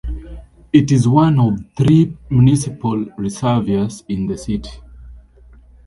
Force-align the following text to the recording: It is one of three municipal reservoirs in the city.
It 0.73 0.91
is 0.91 1.07
one 1.07 1.39
of 1.39 1.59
three 1.77 2.17
municipal 2.31 3.05
reservoirs 3.19 4.03
in 4.07 4.25
the 4.25 4.35
city. 4.35 4.79